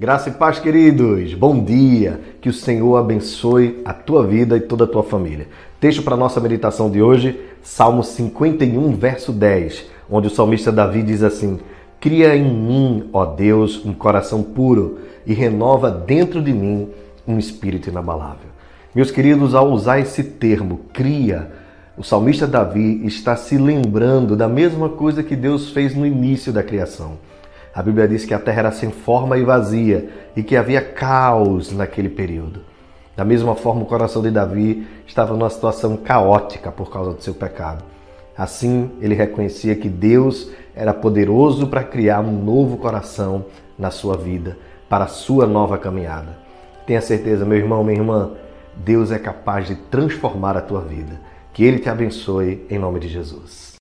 [0.00, 1.34] Graça e paz, queridos.
[1.34, 2.18] Bom dia.
[2.40, 5.46] Que o Senhor abençoe a tua vida e toda a tua família.
[5.78, 11.22] Texto para nossa meditação de hoje, Salmo 51, verso 10, onde o salmista Davi diz
[11.22, 11.60] assim:
[12.00, 16.88] Cria em mim, ó Deus, um coração puro e renova dentro de mim
[17.28, 18.48] um espírito inabalável.
[18.94, 21.52] Meus queridos, ao usar esse termo, cria,
[21.98, 26.62] o salmista Davi está se lembrando da mesma coisa que Deus fez no início da
[26.62, 27.18] criação
[27.74, 31.72] a Bíblia diz que a terra era sem forma e vazia e que havia caos
[31.72, 32.60] naquele período.
[33.16, 37.34] Da mesma forma, o coração de Davi estava numa situação caótica por causa do seu
[37.34, 37.84] pecado.
[38.36, 43.44] Assim, ele reconhecia que Deus era poderoso para criar um novo coração
[43.78, 44.56] na sua vida,
[44.88, 46.38] para a sua nova caminhada.
[46.86, 48.30] Tenha certeza, meu irmão, minha irmã,
[48.74, 51.20] Deus é capaz de transformar a tua vida.
[51.52, 53.79] Que Ele te abençoe em nome de Jesus.